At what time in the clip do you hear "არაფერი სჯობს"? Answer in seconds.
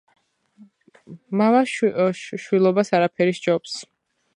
3.01-3.83